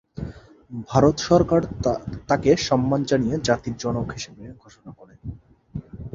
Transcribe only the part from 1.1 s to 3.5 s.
সরকার তাকে সম্মান জানিয়ে